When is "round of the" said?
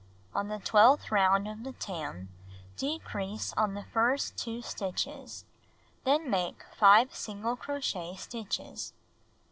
1.11-1.73